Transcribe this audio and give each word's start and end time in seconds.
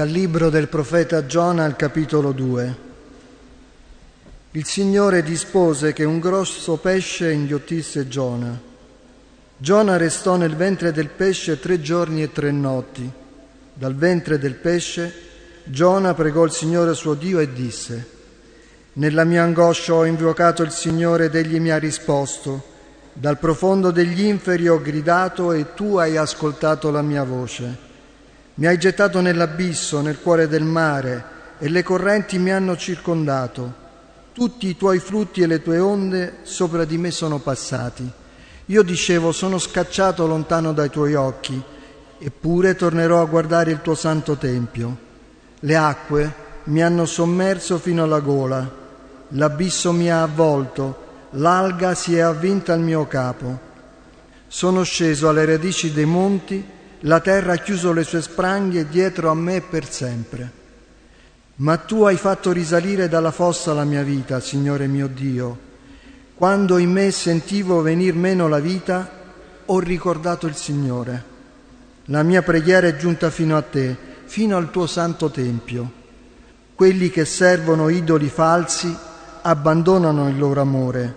Dal 0.00 0.08
libro 0.08 0.48
del 0.48 0.68
profeta 0.68 1.26
Giona 1.26 1.66
al 1.66 1.76
capitolo 1.76 2.32
2. 2.32 2.76
Il 4.52 4.64
Signore 4.64 5.22
dispose 5.22 5.92
che 5.92 6.04
un 6.04 6.18
grosso 6.20 6.78
pesce 6.78 7.30
inghiottisse 7.30 8.08
Giona. 8.08 8.58
Giona 9.58 9.98
restò 9.98 10.36
nel 10.36 10.56
ventre 10.56 10.90
del 10.90 11.10
pesce 11.10 11.60
tre 11.60 11.82
giorni 11.82 12.22
e 12.22 12.32
tre 12.32 12.50
notti. 12.50 13.12
Dal 13.74 13.94
ventre 13.94 14.38
del 14.38 14.54
pesce 14.54 15.12
Giona 15.64 16.14
pregò 16.14 16.46
il 16.46 16.52
Signore 16.52 16.94
suo 16.94 17.12
Dio 17.12 17.38
e 17.38 17.52
disse, 17.52 18.08
Nella 18.94 19.24
mia 19.24 19.42
angoscia 19.42 19.92
ho 19.92 20.06
invocato 20.06 20.62
il 20.62 20.70
Signore 20.70 21.26
ed 21.26 21.34
egli 21.34 21.60
mi 21.60 21.72
ha 21.72 21.78
risposto. 21.78 22.64
Dal 23.12 23.36
profondo 23.36 23.90
degli 23.90 24.22
inferi 24.22 24.66
ho 24.66 24.80
gridato 24.80 25.52
e 25.52 25.74
tu 25.74 25.96
hai 25.96 26.16
ascoltato 26.16 26.90
la 26.90 27.02
mia 27.02 27.22
voce. 27.22 27.89
Mi 28.60 28.66
hai 28.66 28.76
gettato 28.76 29.22
nell'abisso, 29.22 30.02
nel 30.02 30.20
cuore 30.20 30.46
del 30.46 30.64
mare, 30.64 31.24
e 31.58 31.70
le 31.70 31.82
correnti 31.82 32.38
mi 32.38 32.50
hanno 32.50 32.76
circondato. 32.76 33.72
Tutti 34.34 34.66
i 34.66 34.76
tuoi 34.76 34.98
frutti 34.98 35.40
e 35.40 35.46
le 35.46 35.62
tue 35.62 35.78
onde 35.78 36.40
sopra 36.42 36.84
di 36.84 36.98
me 36.98 37.10
sono 37.10 37.38
passati. 37.38 38.06
Io 38.66 38.82
dicevo, 38.82 39.32
sono 39.32 39.56
scacciato 39.56 40.26
lontano 40.26 40.74
dai 40.74 40.90
tuoi 40.90 41.14
occhi, 41.14 41.58
eppure 42.18 42.74
tornerò 42.74 43.22
a 43.22 43.24
guardare 43.24 43.70
il 43.70 43.80
tuo 43.80 43.94
santo 43.94 44.36
tempio. 44.36 44.94
Le 45.60 45.76
acque 45.76 46.34
mi 46.64 46.82
hanno 46.82 47.06
sommerso 47.06 47.78
fino 47.78 48.02
alla 48.02 48.20
gola, 48.20 48.70
l'abisso 49.28 49.90
mi 49.90 50.10
ha 50.10 50.20
avvolto, 50.20 51.28
l'alga 51.30 51.94
si 51.94 52.14
è 52.14 52.20
avvinta 52.20 52.74
al 52.74 52.80
mio 52.80 53.06
capo. 53.06 53.58
Sono 54.48 54.82
sceso 54.82 55.30
alle 55.30 55.46
radici 55.46 55.94
dei 55.94 56.04
monti, 56.04 56.78
la 57.04 57.20
terra 57.20 57.54
ha 57.54 57.56
chiuso 57.56 57.92
le 57.92 58.04
sue 58.04 58.20
spranghe 58.20 58.86
dietro 58.88 59.30
a 59.30 59.34
me 59.34 59.62
per 59.62 59.90
sempre. 59.90 60.58
Ma 61.56 61.78
tu 61.78 62.02
hai 62.02 62.16
fatto 62.16 62.52
risalire 62.52 63.08
dalla 63.08 63.30
fossa 63.30 63.72
la 63.72 63.84
mia 63.84 64.02
vita, 64.02 64.40
Signore 64.40 64.86
mio 64.86 65.08
Dio. 65.08 65.68
Quando 66.34 66.78
in 66.78 66.90
me 66.90 67.10
sentivo 67.10 67.80
venir 67.80 68.14
meno 68.14 68.48
la 68.48 68.58
vita, 68.58 69.08
ho 69.64 69.78
ricordato 69.78 70.46
il 70.46 70.54
Signore. 70.54 71.24
La 72.06 72.22
mia 72.22 72.42
preghiera 72.42 72.86
è 72.86 72.96
giunta 72.96 73.30
fino 73.30 73.56
a 73.56 73.62
te, 73.62 73.96
fino 74.24 74.56
al 74.56 74.70
tuo 74.70 74.86
santo 74.86 75.30
tempio. 75.30 75.98
Quelli 76.74 77.08
che 77.10 77.24
servono 77.24 77.88
idoli 77.88 78.28
falsi 78.28 78.94
abbandonano 79.42 80.28
il 80.28 80.38
loro 80.38 80.60
amore, 80.60 81.14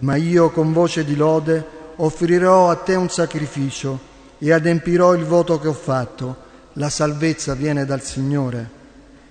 ma 0.00 0.16
io 0.16 0.50
con 0.50 0.72
voce 0.72 1.04
di 1.04 1.16
lode 1.16 1.76
offrirò 1.96 2.70
a 2.70 2.76
te 2.76 2.94
un 2.94 3.08
sacrificio 3.08 4.07
e 4.38 4.52
adempirò 4.52 5.14
il 5.14 5.24
voto 5.24 5.58
che 5.58 5.68
ho 5.68 5.72
fatto. 5.72 6.46
La 6.74 6.88
salvezza 6.88 7.54
viene 7.54 7.84
dal 7.84 8.02
Signore. 8.02 8.76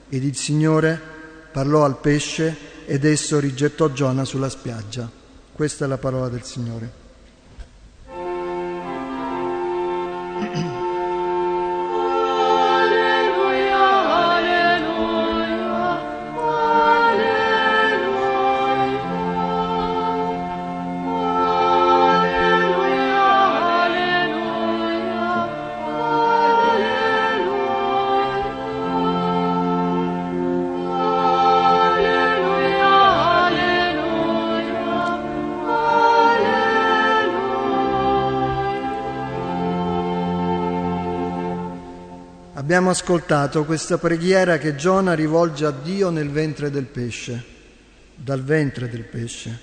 Ed 0.09 0.23
il 0.23 0.35
Signore 0.35 0.99
parlò 1.51 1.83
al 1.83 1.99
pesce 1.99 2.55
ed 2.85 3.05
esso 3.05 3.39
rigettò 3.39 3.89
Giona 3.89 4.25
sulla 4.25 4.49
spiaggia. 4.49 5.09
Questa 5.53 5.85
è 5.85 5.87
la 5.87 5.97
parola 5.97 6.29
del 6.29 6.43
Signore. 6.43 7.06
Abbiamo 42.67 42.89
ascoltato 42.89 43.63
questa 43.63 43.97
preghiera 43.97 44.57
che 44.57 44.75
Giona 44.75 45.13
rivolge 45.13 45.65
a 45.65 45.71
Dio 45.71 46.09
nel 46.09 46.29
ventre 46.29 46.69
del 46.69 46.83
pesce, 46.83 47.41
dal 48.13 48.43
ventre 48.43 48.89
del 48.89 49.05
pesce. 49.05 49.57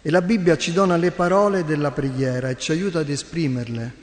E 0.00 0.10
la 0.10 0.22
Bibbia 0.22 0.56
ci 0.56 0.72
dona 0.72 0.96
le 0.96 1.10
parole 1.10 1.64
della 1.64 1.90
preghiera 1.90 2.48
e 2.48 2.56
ci 2.56 2.70
aiuta 2.70 3.00
ad 3.00 3.08
esprimerle. 3.08 3.94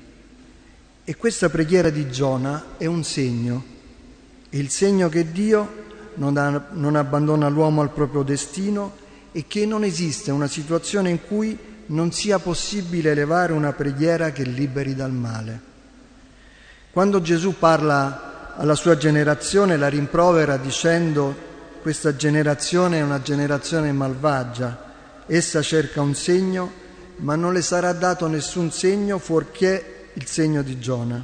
E 1.06 1.16
questa 1.16 1.48
preghiera 1.48 1.90
di 1.90 2.12
Giona 2.12 2.76
è 2.76 2.86
un 2.86 3.06
segno, 3.06 3.64
il 4.50 4.70
segno 4.72 5.08
che 5.08 5.32
Dio 5.32 5.86
non, 6.16 6.36
ha, 6.36 6.68
non 6.72 6.98
abbandona 6.98 7.48
l'uomo 7.48 7.80
al 7.80 7.94
proprio 7.94 8.24
destino 8.24 8.98
e 9.32 9.46
che 9.48 9.66
non 9.66 9.86
esiste 9.86 10.32
una 10.32 10.48
situazione 10.48 11.10
in 11.10 11.20
cui 11.26 11.58
non 11.86 12.12
sia 12.12 12.40
possibile 12.40 13.12
elevare 13.12 13.54
una 13.54 13.72
preghiera 13.72 14.32
che 14.32 14.44
liberi 14.44 14.96
dal 14.96 15.14
male. 15.14 15.67
Quando 16.98 17.22
Gesù 17.22 17.60
parla 17.60 18.56
alla 18.56 18.74
sua 18.74 18.98
generazione 18.98 19.78
la 19.78 19.88
rimprovera 19.88 20.58
dicendo 20.58 21.32
questa 21.80 22.16
generazione 22.16 22.98
è 22.98 23.04
una 23.04 23.22
generazione 23.22 23.92
malvagia, 23.92 24.96
essa 25.28 25.62
cerca 25.62 26.02
un 26.02 26.16
segno, 26.16 26.72
ma 27.18 27.36
non 27.36 27.54
le 27.54 27.62
sarà 27.62 27.94
dato 27.94 28.26
nessun 28.26 28.72
segno 28.72 29.20
fuorché 29.20 30.10
il 30.14 30.26
segno 30.26 30.64
di 30.64 30.80
Giona. 30.80 31.24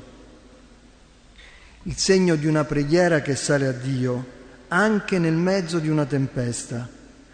Il 1.82 1.98
segno 1.98 2.36
di 2.36 2.46
una 2.46 2.66
preghiera 2.66 3.22
che 3.22 3.36
sale 3.36 3.66
a 3.66 3.72
Dio 3.72 4.26
anche 4.68 5.18
nel 5.18 5.34
mezzo 5.34 5.80
di 5.80 5.90
una 5.90 6.06
tempesta, 6.06 6.88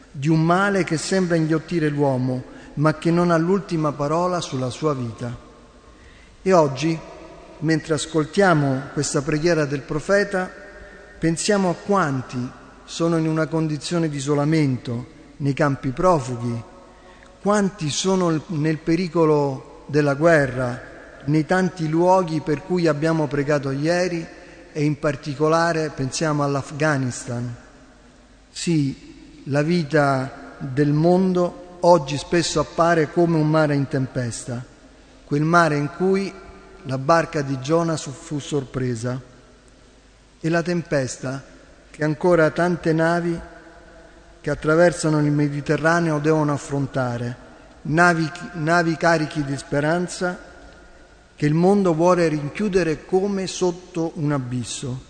di 0.09 0.29
un 0.29 0.41
male 0.41 0.85
che 0.85 0.95
sembra 0.95 1.35
inghiottire 1.35 1.89
l'uomo, 1.89 2.41
ma 2.75 2.97
che 2.97 3.11
non 3.11 3.31
ha 3.31 3.37
l'ultima 3.37 3.91
parola 3.91 4.39
sulla 4.39 4.69
sua 4.69 4.93
vita. 4.93 5.37
E 6.41 6.53
oggi 6.53 7.17
mentre 7.59 7.93
ascoltiamo 7.93 8.89
questa 8.93 9.21
preghiera 9.21 9.65
del 9.65 9.81
profeta, 9.81 10.49
pensiamo 11.17 11.69
a 11.69 11.75
quanti 11.75 12.51
sono 12.85 13.17
in 13.17 13.27
una 13.27 13.47
condizione 13.47 14.09
di 14.09 14.17
isolamento 14.17 15.17
nei 15.37 15.53
campi 15.53 15.89
profughi, 15.89 16.63
quanti 17.41 17.89
sono 17.89 18.41
nel 18.47 18.77
pericolo 18.77 19.83
della 19.87 20.15
guerra, 20.15 20.87
nei 21.25 21.45
tanti 21.45 21.87
luoghi 21.87 22.41
per 22.41 22.63
cui 22.63 22.87
abbiamo 22.87 23.27
pregato 23.27 23.71
ieri 23.71 24.25
e 24.71 24.83
in 24.83 24.97
particolare 24.99 25.91
pensiamo 25.93 26.43
all'Afghanistan. 26.43 27.55
Sì, 28.49 29.41
la 29.45 29.61
vita 29.61 30.55
del 30.57 30.91
mondo 30.91 31.77
oggi 31.81 32.17
spesso 32.17 32.59
appare 32.59 33.11
come 33.11 33.37
un 33.37 33.49
mare 33.49 33.75
in 33.75 33.87
tempesta, 33.87 34.63
quel 35.25 35.43
mare 35.43 35.77
in 35.77 35.89
cui 35.95 36.33
la 36.89 36.97
barca 36.97 37.43
di 37.43 37.59
Giona 37.59 37.95
fu 37.97 38.39
sorpresa 38.39 39.21
e 40.39 40.49
la 40.49 40.63
tempesta 40.63 41.45
che 41.91 42.03
ancora 42.03 42.49
tante 42.49 42.93
navi 42.93 43.39
che 44.41 44.49
attraversano 44.49 45.19
il 45.19 45.31
Mediterraneo 45.31 46.17
devono 46.17 46.51
affrontare, 46.51 47.35
navi, 47.83 48.27
navi 48.53 48.97
carichi 48.97 49.43
di 49.43 49.55
speranza 49.55 50.35
che 51.35 51.45
il 51.45 51.53
mondo 51.53 51.93
vuole 51.93 52.27
rinchiudere 52.27 53.05
come 53.05 53.45
sotto 53.45 54.13
un 54.15 54.31
abisso. 54.31 55.03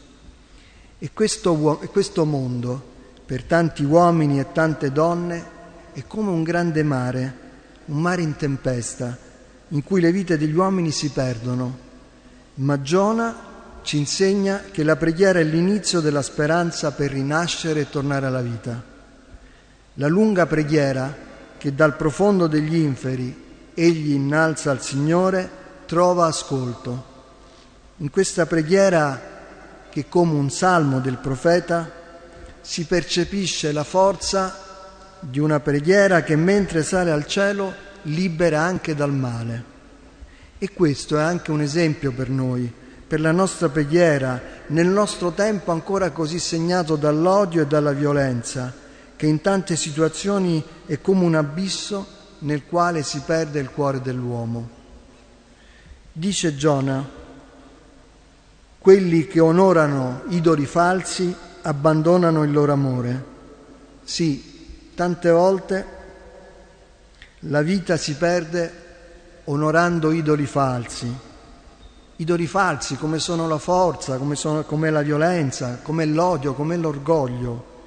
E 0.99 1.11
questo, 1.13 1.79
questo 1.93 2.25
mondo, 2.25 2.83
per 3.25 3.43
tanti 3.43 3.85
uomini 3.85 4.37
e 4.37 4.51
tante 4.51 4.91
donne, 4.91 5.45
è 5.93 6.03
come 6.05 6.29
un 6.29 6.43
grande 6.43 6.83
mare, 6.83 7.33
un 7.85 8.01
mare 8.01 8.21
in 8.21 8.35
tempesta 8.35 9.27
in 9.69 9.83
cui 9.83 10.01
le 10.01 10.11
vite 10.11 10.37
degli 10.37 10.55
uomini 10.55 10.91
si 10.91 11.09
perdono. 11.09 11.87
Ma 12.55 12.81
Giona 12.81 13.47
ci 13.81 13.97
insegna 13.97 14.63
che 14.71 14.83
la 14.83 14.95
preghiera 14.95 15.39
è 15.39 15.43
l'inizio 15.43 15.99
della 15.99 16.21
speranza 16.21 16.91
per 16.91 17.11
rinascere 17.11 17.81
e 17.81 17.89
tornare 17.89 18.25
alla 18.25 18.41
vita. 18.41 18.83
La 19.95 20.07
lunga 20.07 20.45
preghiera 20.45 21.27
che 21.57 21.75
dal 21.75 21.95
profondo 21.95 22.47
degli 22.47 22.75
inferi 22.75 23.47
egli 23.73 24.13
innalza 24.13 24.71
al 24.71 24.81
Signore 24.81 25.49
trova 25.85 26.25
ascolto. 26.25 27.05
In 27.97 28.09
questa 28.09 28.45
preghiera, 28.45 29.19
che 29.89 30.07
come 30.07 30.33
un 30.33 30.49
salmo 30.49 30.99
del 30.99 31.17
profeta, 31.17 31.91
si 32.61 32.85
percepisce 32.85 33.71
la 33.71 33.83
forza 33.83 34.67
di 35.19 35.39
una 35.39 35.59
preghiera 35.59 36.23
che 36.23 36.35
mentre 36.35 36.83
sale 36.83 37.11
al 37.11 37.25
cielo 37.25 37.87
libera 38.03 38.61
anche 38.61 38.95
dal 38.95 39.13
male. 39.13 39.77
E 40.57 40.71
questo 40.71 41.17
è 41.17 41.21
anche 41.21 41.51
un 41.51 41.61
esempio 41.61 42.11
per 42.11 42.29
noi, 42.29 42.71
per 43.07 43.19
la 43.19 43.31
nostra 43.31 43.69
preghiera, 43.69 44.41
nel 44.67 44.87
nostro 44.87 45.31
tempo 45.31 45.71
ancora 45.71 46.11
così 46.11 46.39
segnato 46.39 46.95
dall'odio 46.95 47.61
e 47.61 47.67
dalla 47.67 47.91
violenza, 47.91 48.73
che 49.15 49.25
in 49.25 49.41
tante 49.41 49.75
situazioni 49.75 50.63
è 50.85 50.99
come 51.01 51.23
un 51.25 51.35
abisso 51.35 52.05
nel 52.39 52.65
quale 52.65 53.03
si 53.03 53.21
perde 53.25 53.59
il 53.59 53.69
cuore 53.69 54.01
dell'uomo. 54.01 54.69
Dice 56.11 56.55
Giona, 56.55 57.17
Quelli 58.79 59.27
che 59.27 59.41
onorano 59.41 60.21
idoli 60.29 60.65
falsi 60.65 61.35
abbandonano 61.63 62.43
il 62.43 62.51
loro 62.51 62.71
amore. 62.71 63.25
Sì, 64.05 64.87
tante 64.95 65.29
volte 65.29 65.85
la 67.43 67.61
vita 67.61 67.95
si 67.95 68.15
perde 68.15 68.87
onorando 69.45 70.11
idoli 70.11 70.45
falsi. 70.45 71.27
Idoli 72.17 72.47
falsi 72.47 72.97
come 72.97 73.19
sono 73.19 73.47
la 73.47 73.57
forza, 73.57 74.17
come, 74.17 74.35
sono, 74.35 74.63
come 74.63 74.89
la 74.89 75.01
violenza, 75.01 75.79
come 75.81 76.05
l'odio, 76.05 76.53
come 76.53 76.75
l'orgoglio. 76.75 77.77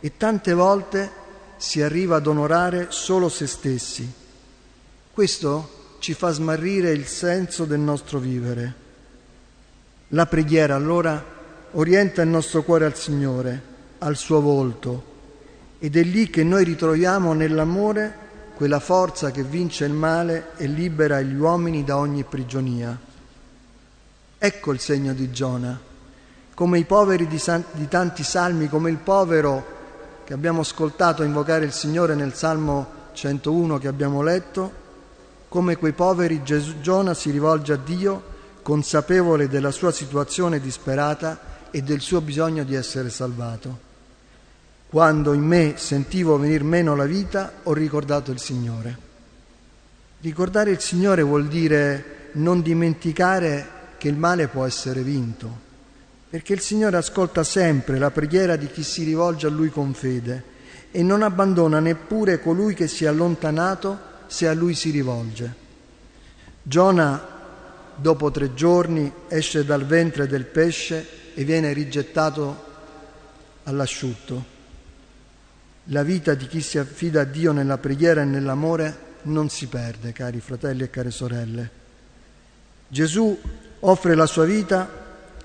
E 0.00 0.16
tante 0.16 0.52
volte 0.52 1.10
si 1.56 1.80
arriva 1.80 2.16
ad 2.16 2.26
onorare 2.26 2.88
solo 2.90 3.30
se 3.30 3.46
stessi. 3.46 4.10
Questo 5.12 5.78
ci 5.98 6.12
fa 6.12 6.30
smarrire 6.30 6.90
il 6.92 7.06
senso 7.06 7.64
del 7.64 7.80
nostro 7.80 8.18
vivere. 8.18 8.74
La 10.08 10.26
preghiera 10.26 10.74
allora 10.74 11.22
orienta 11.72 12.20
il 12.20 12.28
nostro 12.28 12.62
cuore 12.62 12.84
al 12.84 12.96
Signore, 12.96 13.62
al 13.98 14.16
suo 14.16 14.40
volto, 14.40 15.04
ed 15.78 15.96
è 15.96 16.02
lì 16.02 16.28
che 16.28 16.42
noi 16.42 16.64
ritroviamo 16.64 17.32
nell'amore 17.32 18.28
quella 18.60 18.78
forza 18.78 19.30
che 19.30 19.42
vince 19.42 19.86
il 19.86 19.94
male 19.94 20.48
e 20.56 20.66
libera 20.66 21.22
gli 21.22 21.34
uomini 21.34 21.82
da 21.82 21.96
ogni 21.96 22.24
prigionia. 22.24 22.94
Ecco 24.36 24.72
il 24.72 24.78
segno 24.78 25.14
di 25.14 25.30
Giona, 25.30 25.80
come 26.52 26.78
i 26.78 26.84
poveri 26.84 27.26
di, 27.26 27.38
san- 27.38 27.64
di 27.72 27.88
tanti 27.88 28.22
salmi, 28.22 28.68
come 28.68 28.90
il 28.90 28.98
povero 28.98 29.64
che 30.24 30.34
abbiamo 30.34 30.60
ascoltato 30.60 31.22
invocare 31.22 31.64
il 31.64 31.72
Signore 31.72 32.14
nel 32.14 32.34
Salmo 32.34 32.86
101 33.14 33.78
che 33.78 33.88
abbiamo 33.88 34.20
letto, 34.20 34.70
come 35.48 35.78
quei 35.78 35.94
poveri 35.94 36.42
Gesù 36.42 36.80
Giona 36.80 37.14
si 37.14 37.30
rivolge 37.30 37.72
a 37.72 37.78
Dio 37.82 38.22
consapevole 38.60 39.48
della 39.48 39.70
sua 39.70 39.90
situazione 39.90 40.60
disperata 40.60 41.68
e 41.70 41.80
del 41.80 42.02
suo 42.02 42.20
bisogno 42.20 42.64
di 42.64 42.74
essere 42.74 43.08
salvato. 43.08 43.88
Quando 44.90 45.32
in 45.32 45.44
me 45.44 45.74
sentivo 45.76 46.36
venir 46.36 46.64
meno 46.64 46.94
la 46.94 47.06
vita, 47.06 47.52
ho 47.62 47.72
ricordato 47.72 48.32
il 48.32 48.40
Signore. 48.40 49.08
Ricordare 50.20 50.72
il 50.72 50.80
Signore 50.80 51.22
vuol 51.22 51.46
dire 51.46 52.28
non 52.32 52.60
dimenticare 52.60 53.78
che 53.96 54.08
il 54.08 54.16
male 54.16 54.48
può 54.48 54.66
essere 54.66 55.02
vinto 55.02 55.68
perché 56.30 56.52
il 56.52 56.60
Signore 56.60 56.96
ascolta 56.96 57.42
sempre 57.42 57.98
la 57.98 58.12
preghiera 58.12 58.54
di 58.54 58.68
chi 58.68 58.84
si 58.84 59.02
rivolge 59.02 59.48
a 59.48 59.50
Lui 59.50 59.68
con 59.68 59.92
fede 59.94 60.44
e 60.92 61.02
non 61.02 61.22
abbandona 61.22 61.80
neppure 61.80 62.38
colui 62.38 62.72
che 62.72 62.86
si 62.86 63.04
è 63.04 63.08
allontanato 63.08 63.98
se 64.28 64.46
a 64.46 64.54
Lui 64.54 64.76
si 64.76 64.90
rivolge. 64.90 65.52
Giona, 66.62 67.20
dopo 67.96 68.30
tre 68.30 68.54
giorni, 68.54 69.12
esce 69.26 69.64
dal 69.64 69.84
ventre 69.84 70.28
del 70.28 70.44
pesce 70.44 71.34
e 71.34 71.42
viene 71.42 71.72
rigettato 71.72 72.64
all'asciutto. 73.64 74.58
La 75.92 76.04
vita 76.04 76.34
di 76.34 76.46
chi 76.46 76.60
si 76.60 76.78
affida 76.78 77.22
a 77.22 77.24
Dio 77.24 77.50
nella 77.50 77.76
preghiera 77.76 78.22
e 78.22 78.24
nell'amore 78.24 79.08
non 79.22 79.48
si 79.48 79.66
perde, 79.66 80.12
cari 80.12 80.38
fratelli 80.38 80.84
e 80.84 80.90
care 80.90 81.10
sorelle. 81.10 81.70
Gesù 82.86 83.36
offre 83.80 84.14
la 84.14 84.26
sua 84.26 84.44
vita 84.44 84.88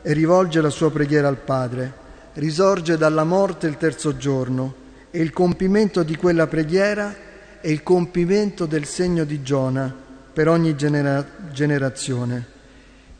e 0.03 0.13
rivolge 0.13 0.62
la 0.62 0.69
sua 0.69 0.92
preghiera 0.92 1.27
al 1.27 1.38
Padre. 1.38 2.03
Risorge 2.33 2.95
dalla 2.95 3.24
morte 3.24 3.65
il 3.65 3.77
terzo 3.77 4.18
giorno 4.18 4.75
e 5.09 5.19
il 5.19 5.31
compimento 5.31 6.03
di 6.03 6.15
quella 6.15 6.45
preghiera 6.45 7.15
è 7.59 7.68
il 7.68 7.81
compimento 7.81 8.68
del 8.68 8.86
segno 8.86 9.24
di 9.24 9.42
Giona 9.42 9.92
per 10.31 10.47
ogni 10.47 10.75
genera- 10.75 11.25
generazione 11.51 12.45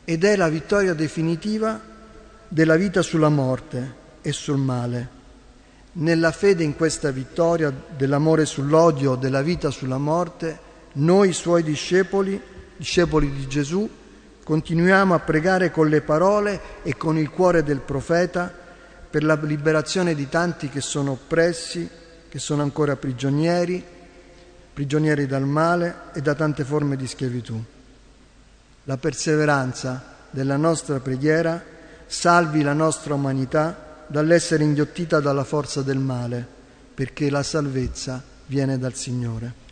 ed 0.04 0.22
è 0.22 0.36
la 0.36 0.48
vittoria 0.48 0.94
definitiva 0.94 1.80
della 2.46 2.76
vita 2.76 3.02
sulla 3.02 3.30
morte 3.30 3.94
e 4.22 4.30
sul 4.30 4.58
male. 4.58 5.15
Nella 5.98 6.32
fede 6.32 6.62
in 6.62 6.76
questa 6.76 7.10
vittoria 7.10 7.72
dell'amore 7.96 8.44
sull'odio, 8.44 9.14
della 9.14 9.42
vita 9.42 9.70
sulla 9.70 9.98
morte, 9.98 10.58
noi 10.94 11.32
suoi 11.32 11.62
discepoli, 11.62 12.40
discepoli 12.76 13.30
di 13.32 13.46
Gesù, 13.46 13.88
Continuiamo 14.46 15.12
a 15.12 15.18
pregare 15.18 15.72
con 15.72 15.88
le 15.88 16.02
parole 16.02 16.60
e 16.84 16.96
con 16.96 17.18
il 17.18 17.30
cuore 17.30 17.64
del 17.64 17.80
profeta 17.80 18.48
per 19.10 19.24
la 19.24 19.34
liberazione 19.34 20.14
di 20.14 20.28
tanti 20.28 20.68
che 20.68 20.80
sono 20.80 21.10
oppressi, 21.10 21.90
che 22.28 22.38
sono 22.38 22.62
ancora 22.62 22.94
prigionieri, 22.94 23.84
prigionieri 24.72 25.26
dal 25.26 25.42
male 25.42 25.96
e 26.14 26.20
da 26.20 26.36
tante 26.36 26.62
forme 26.62 26.94
di 26.94 27.08
schiavitù. 27.08 27.60
La 28.84 28.96
perseveranza 28.98 30.14
della 30.30 30.56
nostra 30.56 31.00
preghiera 31.00 31.60
salvi 32.06 32.62
la 32.62 32.72
nostra 32.72 33.14
umanità 33.14 33.85
dall'essere 34.06 34.64
inghiottita 34.64 35.20
dalla 35.20 35.44
forza 35.44 35.82
del 35.82 35.98
male, 35.98 36.46
perché 36.94 37.30
la 37.30 37.42
salvezza 37.42 38.22
viene 38.46 38.78
dal 38.78 38.94
Signore. 38.94 39.64